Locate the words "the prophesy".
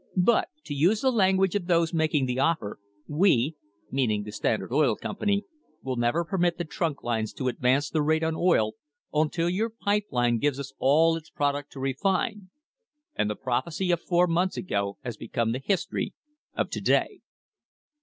13.29-13.91